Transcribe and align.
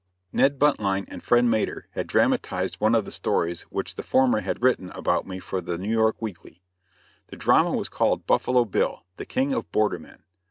Ned 0.33 0.57
Buntline 0.57 1.05
and 1.09 1.21
Fred 1.21 1.45
Maeder 1.45 1.83
had 1.91 2.07
dramatized 2.07 2.77
one 2.79 2.95
of 2.95 3.05
the 3.05 3.11
stories 3.11 3.61
which 3.69 3.93
the 3.93 4.01
former 4.01 4.41
had 4.41 4.63
written 4.63 4.89
about 4.93 5.27
me 5.27 5.37
for 5.37 5.61
the 5.61 5.77
New 5.77 5.91
York 5.91 6.19
Weekly. 6.19 6.59
The 7.27 7.35
drama 7.35 7.73
was 7.73 7.87
called 7.87 8.25
"Buffalo 8.25 8.65
Bill, 8.65 9.05
the 9.17 9.27
King 9.27 9.53
of 9.53 9.71
Border 9.71 9.99
Men." 9.99 10.23